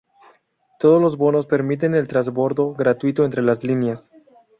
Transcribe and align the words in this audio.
Todos 0.79 0.99
los 0.99 1.15
bonos 1.15 1.45
permiten 1.45 1.93
el 1.93 2.07
trasbordo 2.07 2.73
gratuito 2.73 3.23
entre 3.23 3.43
las 3.43 3.63
líneas. 3.63 4.09